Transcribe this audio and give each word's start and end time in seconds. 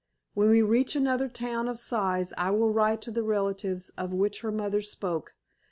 When 0.33 0.49
we 0.49 0.63
reach 0.63 0.95
another 0.95 1.27
town 1.29 1.67
of 1.67 1.77
size 1.77 2.33
I 2.35 2.49
will 2.49 2.71
write 2.71 3.03
to 3.03 3.11
the 3.11 3.21
relatives 3.21 3.91
of 3.99 4.11
which 4.11 4.41
her 4.41 4.51
mother 4.51 4.81
spoke. 4.81 5.35